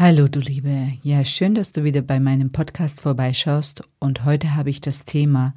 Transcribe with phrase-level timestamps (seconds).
[0.00, 4.70] Hallo du Liebe, ja schön, dass du wieder bei meinem Podcast vorbeischaust und heute habe
[4.70, 5.56] ich das Thema,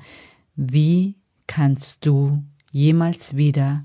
[0.56, 3.84] wie kannst du jemals wieder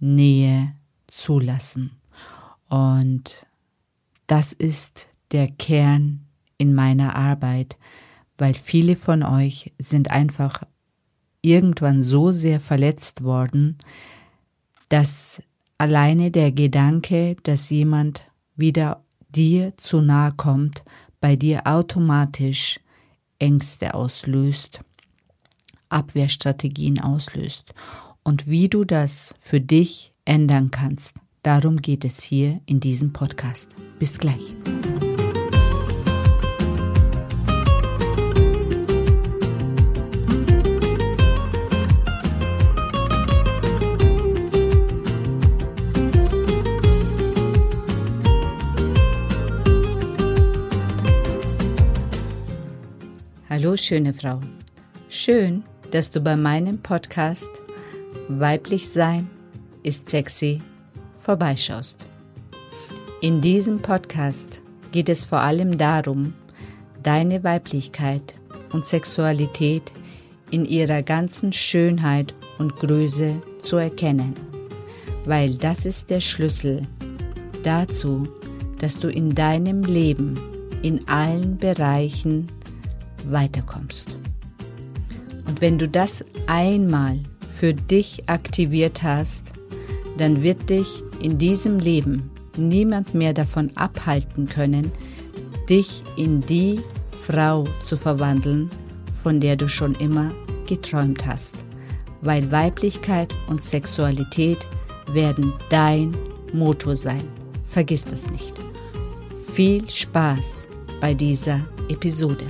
[0.00, 0.72] Nähe
[1.08, 1.90] zulassen?
[2.70, 3.46] Und
[4.26, 6.24] das ist der Kern
[6.56, 7.76] in meiner Arbeit,
[8.38, 10.62] weil viele von euch sind einfach
[11.42, 13.76] irgendwann so sehr verletzt worden,
[14.88, 15.42] dass
[15.76, 18.22] alleine der Gedanke, dass jemand
[18.56, 20.84] wieder dir zu nahe kommt,
[21.20, 22.80] bei dir automatisch
[23.38, 24.80] Ängste auslöst,
[25.88, 27.74] Abwehrstrategien auslöst.
[28.22, 33.74] Und wie du das für dich ändern kannst, darum geht es hier in diesem Podcast.
[33.98, 34.42] Bis gleich.
[53.78, 54.40] Schöne Frau.
[55.08, 57.50] Schön, dass du bei meinem Podcast
[58.28, 59.30] Weiblich Sein
[59.82, 60.60] ist sexy
[61.14, 62.06] vorbeischaust.
[63.20, 64.60] In diesem Podcast
[64.92, 66.34] geht es vor allem darum,
[67.02, 68.34] deine Weiblichkeit
[68.72, 69.92] und Sexualität
[70.50, 74.34] in ihrer ganzen Schönheit und Größe zu erkennen,
[75.24, 76.82] weil das ist der Schlüssel
[77.62, 78.28] dazu,
[78.78, 80.38] dass du in deinem Leben
[80.82, 82.46] in allen Bereichen
[83.26, 84.16] weiterkommst.
[85.46, 89.52] Und wenn du das einmal für dich aktiviert hast,
[90.18, 94.92] dann wird dich in diesem Leben niemand mehr davon abhalten können,
[95.68, 96.80] dich in die
[97.22, 98.70] Frau zu verwandeln,
[99.22, 100.32] von der du schon immer
[100.66, 101.56] geträumt hast.
[102.20, 104.58] Weil Weiblichkeit und Sexualität
[105.12, 106.16] werden dein
[106.52, 107.28] Motto sein.
[107.64, 108.54] Vergiss das nicht.
[109.54, 110.68] Viel Spaß
[111.00, 112.46] bei dieser Episode.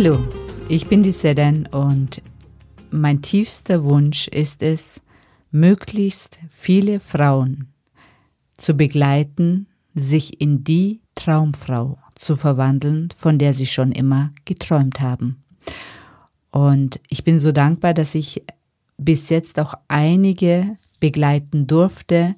[0.00, 0.20] Hallo,
[0.68, 2.22] ich bin die Sedan und
[2.92, 5.00] mein tiefster Wunsch ist es,
[5.50, 7.72] möglichst viele Frauen
[8.56, 9.66] zu begleiten,
[9.96, 15.42] sich in die Traumfrau zu verwandeln, von der sie schon immer geträumt haben.
[16.52, 18.44] Und ich bin so dankbar, dass ich
[18.98, 22.36] bis jetzt auch einige begleiten durfte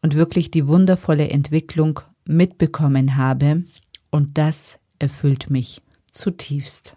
[0.00, 3.64] und wirklich die wundervolle Entwicklung mitbekommen habe.
[4.10, 6.94] Und das erfüllt mich zutiefst.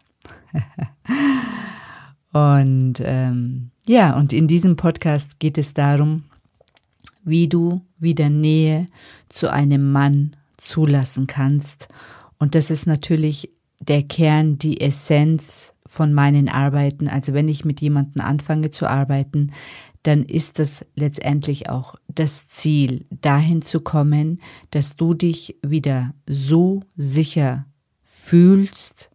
[2.31, 6.23] und ähm, ja, und in diesem Podcast geht es darum,
[7.23, 8.87] wie du wieder Nähe
[9.29, 11.87] zu einem Mann zulassen kannst.
[12.37, 13.49] Und das ist natürlich
[13.79, 17.07] der Kern, die Essenz von meinen Arbeiten.
[17.07, 19.51] Also wenn ich mit jemandem anfange zu arbeiten,
[20.03, 26.81] dann ist das letztendlich auch das Ziel, dahin zu kommen, dass du dich wieder so
[26.95, 27.65] sicher
[28.03, 29.09] fühlst,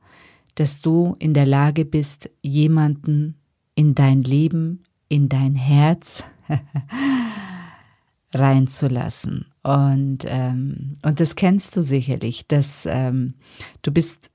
[0.61, 3.35] dass du in der Lage bist, jemanden
[3.75, 6.23] in dein Leben, in dein Herz
[8.35, 9.47] reinzulassen.
[9.63, 13.37] Und, ähm, und das kennst du sicherlich, dass ähm,
[13.81, 14.31] du bist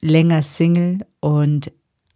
[0.00, 1.70] länger Single und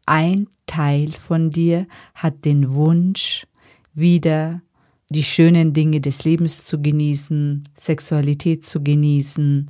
[0.06, 1.86] ein Teil von dir
[2.16, 3.46] hat den Wunsch,
[3.92, 4.60] wieder
[5.10, 9.68] die schönen Dinge des Lebens zu genießen, Sexualität zu genießen,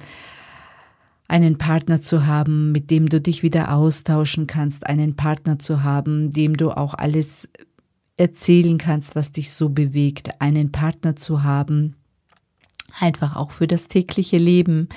[1.28, 6.30] einen Partner zu haben, mit dem du dich wieder austauschen kannst, einen Partner zu haben,
[6.30, 7.48] dem du auch alles
[8.16, 11.96] erzählen kannst, was dich so bewegt, einen Partner zu haben,
[13.00, 14.88] einfach auch für das tägliche Leben,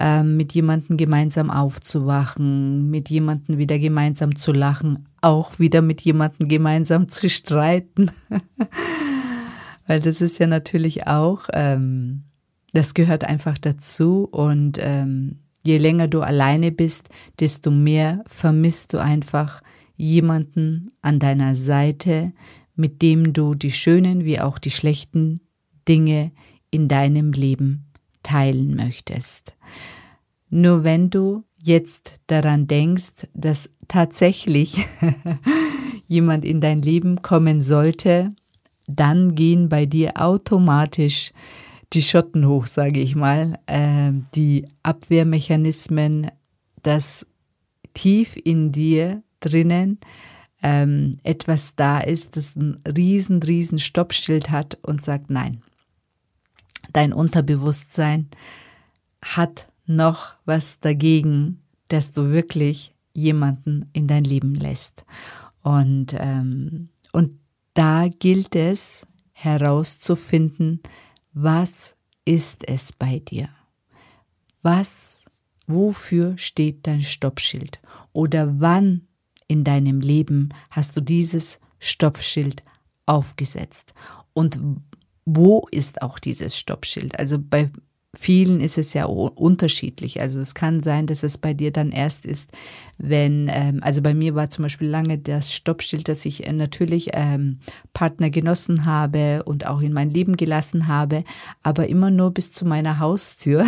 [0.00, 6.48] äh, mit jemandem gemeinsam aufzuwachen, mit jemandem wieder gemeinsam zu lachen, auch wieder mit jemandem
[6.48, 8.10] gemeinsam zu streiten.
[9.86, 12.24] Weil das ist ja natürlich auch, ähm,
[12.72, 17.08] das gehört einfach dazu und ähm, Je länger du alleine bist,
[17.40, 19.62] desto mehr vermisst du einfach
[19.96, 22.32] jemanden an deiner Seite,
[22.74, 25.40] mit dem du die schönen wie auch die schlechten
[25.88, 26.30] Dinge
[26.70, 27.90] in deinem Leben
[28.22, 29.56] teilen möchtest.
[30.50, 34.86] Nur wenn du jetzt daran denkst, dass tatsächlich
[36.08, 38.34] jemand in dein Leben kommen sollte,
[38.86, 41.32] dann gehen bei dir automatisch
[41.92, 46.30] die Schotten hoch, sage ich mal, äh, die Abwehrmechanismen,
[46.82, 47.26] dass
[47.94, 49.98] tief in dir drinnen
[50.62, 55.62] ähm, etwas da ist, das ein riesen, riesen Stoppschild hat und sagt, nein,
[56.92, 58.28] dein Unterbewusstsein
[59.24, 65.04] hat noch was dagegen, dass du wirklich jemanden in dein Leben lässt.
[65.62, 67.32] Und, ähm, und
[67.74, 70.80] da gilt es herauszufinden,
[71.40, 71.94] was
[72.24, 73.48] ist es bei dir?
[74.62, 75.24] Was,
[75.68, 77.80] wofür steht dein Stoppschild?
[78.12, 79.06] Oder wann
[79.46, 82.64] in deinem Leben hast du dieses Stoppschild
[83.06, 83.94] aufgesetzt?
[84.32, 84.58] Und
[85.24, 87.16] wo ist auch dieses Stoppschild?
[87.18, 87.70] Also bei
[88.18, 90.20] vielen ist es ja unterschiedlich.
[90.20, 92.50] Also es kann sein, dass es bei dir dann erst ist,
[92.98, 97.10] wenn, ähm, also bei mir war zum Beispiel lange das Stoppschild, dass ich äh, natürlich
[97.12, 97.60] ähm,
[97.94, 101.24] Partner genossen habe und auch in mein Leben gelassen habe,
[101.62, 103.64] aber immer nur bis zu meiner Haustür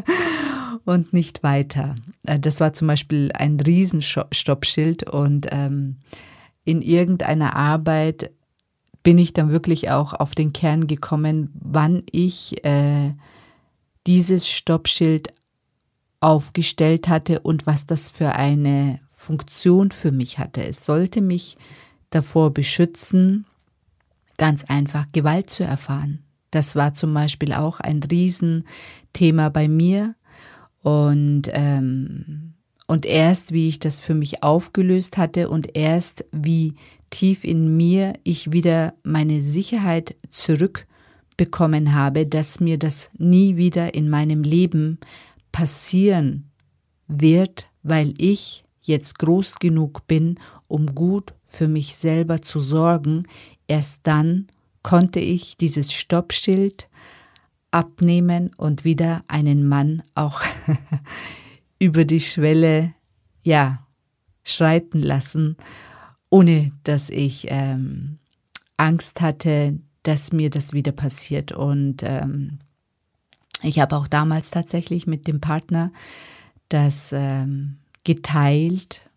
[0.84, 1.94] und nicht weiter.
[2.26, 5.96] Äh, das war zum Beispiel ein Riesenstoppschild und ähm,
[6.64, 8.30] in irgendeiner Arbeit
[9.02, 13.14] bin ich dann wirklich auch auf den Kern gekommen, wann ich äh,
[14.06, 15.28] dieses Stoppschild
[16.20, 20.62] aufgestellt hatte und was das für eine Funktion für mich hatte.
[20.64, 21.56] Es sollte mich
[22.10, 23.46] davor beschützen,
[24.36, 26.24] ganz einfach Gewalt zu erfahren.
[26.50, 30.14] Das war zum Beispiel auch ein Riesenthema bei mir.
[30.82, 32.54] Und, ähm,
[32.86, 36.74] und erst wie ich das für mich aufgelöst hatte und erst wie
[37.10, 40.86] tief in mir ich wieder meine Sicherheit zurück
[41.42, 45.00] bekommen habe, dass mir das nie wieder in meinem Leben
[45.50, 46.52] passieren
[47.08, 53.24] wird, weil ich jetzt groß genug bin, um gut für mich selber zu sorgen,
[53.66, 54.46] erst dann
[54.84, 56.88] konnte ich dieses Stoppschild
[57.72, 60.42] abnehmen und wieder einen Mann auch
[61.80, 62.94] über die Schwelle,
[63.42, 63.84] ja,
[64.44, 65.56] schreiten lassen,
[66.30, 68.20] ohne dass ich ähm,
[68.76, 71.52] Angst hatte, dass mir das wieder passiert.
[71.52, 72.58] Und ähm,
[73.62, 75.92] ich habe auch damals tatsächlich mit dem Partner
[76.68, 79.08] das ähm, geteilt,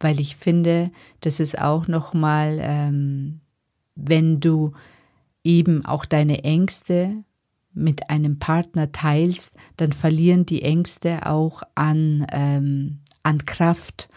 [0.00, 0.90] weil ich finde,
[1.20, 3.40] das ist auch nochmal, ähm,
[3.94, 4.72] wenn du
[5.44, 7.24] eben auch deine Ängste
[7.72, 14.08] mit einem Partner teilst, dann verlieren die Ängste auch an, ähm, an Kraft,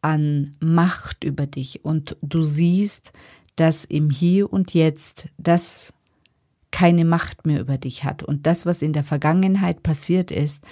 [0.00, 1.84] an Macht über dich.
[1.84, 3.12] Und du siehst,
[3.56, 5.92] dass im Hier und Jetzt das
[6.70, 8.22] keine Macht mehr über dich hat.
[8.22, 10.64] Und das, was in der Vergangenheit passiert ist,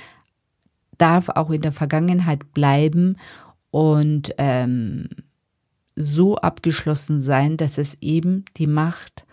[0.96, 3.16] darf auch in der Vergangenheit bleiben
[3.70, 5.08] und ähm,
[5.96, 9.26] so abgeschlossen sein, dass es eben die Macht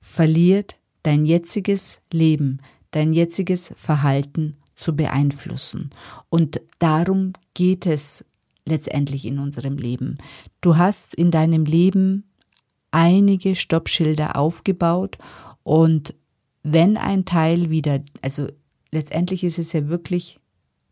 [0.00, 2.60] verliert, dein jetziges Leben,
[2.90, 5.90] dein jetziges Verhalten zu beeinflussen.
[6.28, 8.24] Und darum geht es
[8.66, 10.18] letztendlich in unserem Leben.
[10.60, 12.24] Du hast in deinem Leben
[12.90, 15.18] einige Stoppschilder aufgebaut
[15.62, 16.14] und
[16.62, 18.46] wenn ein Teil wieder, also
[18.92, 20.38] letztendlich ist es ja wirklich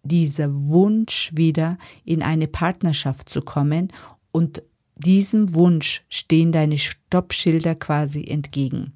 [0.02, 3.92] dieser Wunsch wieder in eine Partnerschaft zu kommen
[4.32, 4.62] und
[4.96, 8.94] diesem Wunsch stehen deine Stoppschilder quasi entgegen.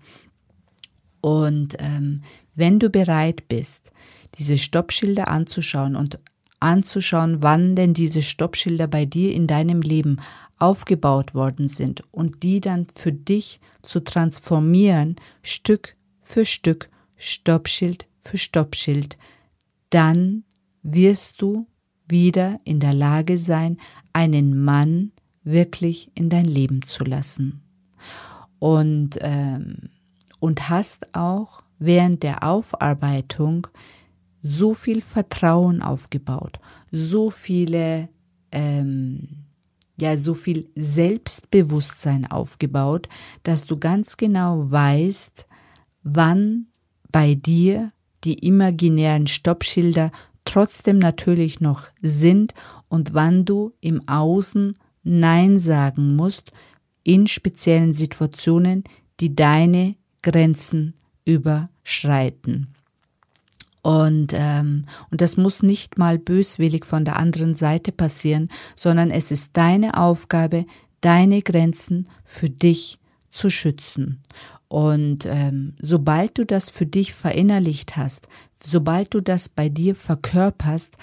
[1.21, 2.23] Und ähm,
[2.55, 3.93] wenn du bereit bist,
[4.39, 6.19] diese Stoppschilder anzuschauen und
[6.59, 10.21] anzuschauen, wann denn diese Stoppschilder bei dir in deinem Leben
[10.63, 18.39] aufgebaut worden sind und die dann für dich zu transformieren, Stück für Stück, Stoppschild für
[18.39, 19.19] Stoppschild,
[19.91, 20.45] dann
[20.85, 21.67] wirst du
[22.09, 23.79] wieder in der Lage sein,
[24.13, 25.11] einen Mann
[25.43, 27.63] wirklich in dein Leben zu lassen.
[28.61, 29.91] Und, ähm,
[30.39, 33.67] und hast auch während der Aufarbeitung
[34.43, 36.61] so viel Vertrauen aufgebaut,
[36.93, 38.09] so viele
[38.53, 39.42] ähm,
[40.01, 43.09] ja so viel Selbstbewusstsein aufgebaut,
[43.43, 45.47] dass du ganz genau weißt,
[46.03, 46.67] wann
[47.11, 47.93] bei dir
[48.25, 50.11] die imaginären Stoppschilder
[50.45, 52.55] trotzdem natürlich noch sind
[52.89, 56.53] und wann du im Außen Nein sagen musst
[57.05, 58.85] in speziellen Situationen,
[59.21, 60.95] die deine Grenzen
[61.25, 62.75] überschreiten.
[63.83, 69.31] Und, ähm, und das muss nicht mal böswillig von der anderen Seite passieren, sondern es
[69.31, 70.67] ist deine Aufgabe,
[71.01, 72.99] deine Grenzen für dich
[73.29, 74.23] zu schützen.
[74.69, 78.29] Und ähm, sobald du das für dich verinnerlicht hast,
[78.63, 80.97] sobald du das bei dir verkörperst,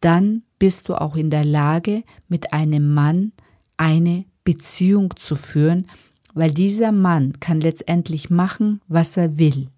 [0.00, 3.32] dann bist du auch in der Lage, mit einem Mann
[3.76, 5.86] eine Beziehung zu führen,
[6.34, 9.68] weil dieser Mann kann letztendlich machen, was er will.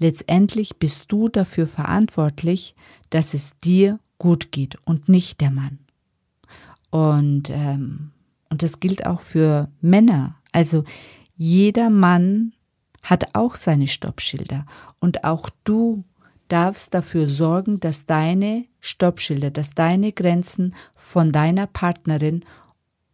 [0.00, 2.74] Letztendlich bist du dafür verantwortlich,
[3.10, 5.78] dass es dir gut geht und nicht der Mann.
[6.90, 8.10] Und, ähm,
[8.48, 10.36] und das gilt auch für Männer.
[10.52, 10.84] Also
[11.36, 12.54] jeder Mann
[13.02, 14.64] hat auch seine Stoppschilder
[15.00, 16.02] und auch du
[16.48, 22.42] darfst dafür sorgen, dass deine Stoppschilder, dass deine Grenzen von deiner Partnerin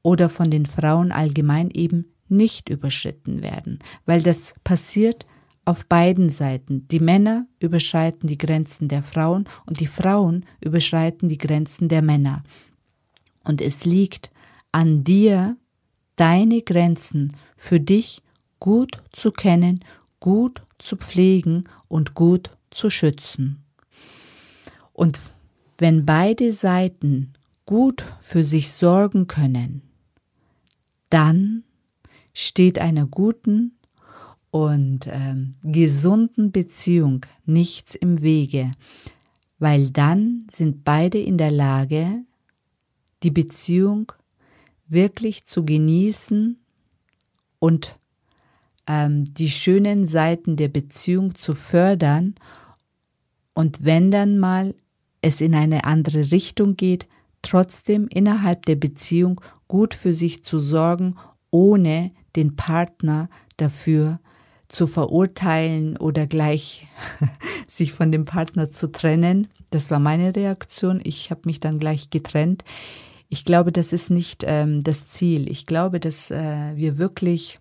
[0.03, 5.27] oder von den Frauen allgemein eben nicht überschritten werden, weil das passiert
[5.67, 6.89] auf beiden Seiten.
[6.89, 12.43] Die Männer überschreiten die Grenzen der Frauen und die Frauen überschreiten die Grenzen der Männer.
[13.45, 14.31] Und es liegt
[14.73, 15.57] an dir,
[16.15, 18.23] deine Grenzen für dich
[18.59, 19.85] gut zu kennen,
[20.21, 23.63] gut zu pflegen und gut zu schützen.
[24.93, 25.21] Und
[25.79, 27.35] wenn beide Seiten
[27.67, 29.83] gut für sich sorgen können,
[31.11, 31.65] dann
[32.33, 33.76] steht einer guten
[34.65, 38.71] und ähm, gesunden Beziehung nichts im Wege,
[39.59, 42.25] weil dann sind beide in der Lage,
[43.23, 44.13] die Beziehung
[44.89, 46.59] wirklich zu genießen
[47.59, 47.99] und
[48.87, 52.35] ähm, die schönen Seiten der Beziehung zu fördern.
[53.53, 54.75] Und wenn dann mal
[55.21, 57.07] es in eine andere Richtung geht,
[57.43, 61.17] trotzdem innerhalb der Beziehung gut für sich zu sorgen,
[61.51, 64.19] ohne den Partner dafür
[64.69, 66.87] zu verurteilen oder gleich
[67.67, 69.49] sich von dem Partner zu trennen.
[69.71, 71.01] Das war meine Reaktion.
[71.05, 72.65] Ich habe mich dann gleich getrennt.
[73.29, 75.51] Ich glaube, das ist nicht ähm, das Ziel.
[75.51, 77.59] Ich glaube, dass äh, wir wirklich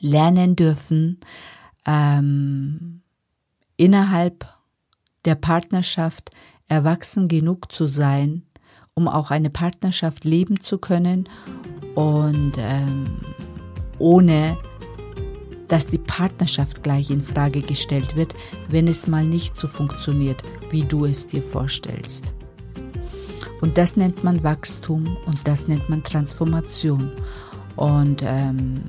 [0.00, 1.20] lernen dürfen,
[1.86, 3.02] ähm,
[3.76, 4.46] innerhalb
[5.24, 6.30] der Partnerschaft
[6.68, 8.42] erwachsen genug zu sein,
[8.94, 11.28] um auch eine Partnerschaft leben zu können
[11.94, 13.06] und ähm,
[13.98, 14.56] ohne
[15.72, 18.34] dass die Partnerschaft gleich in Frage gestellt wird,
[18.68, 22.34] wenn es mal nicht so funktioniert, wie du es dir vorstellst.
[23.62, 27.10] Und das nennt man Wachstum und das nennt man Transformation.
[27.74, 28.82] Und, ähm,